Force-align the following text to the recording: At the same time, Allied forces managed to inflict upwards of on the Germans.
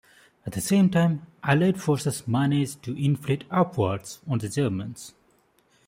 At 0.47 0.53
the 0.53 0.61
same 0.61 0.89
time, 0.89 1.27
Allied 1.43 1.79
forces 1.79 2.27
managed 2.27 2.81
to 2.85 2.97
inflict 2.99 3.43
upwards 3.51 4.19
of 4.25 4.31
on 4.31 4.37
the 4.39 4.49
Germans. 4.49 5.13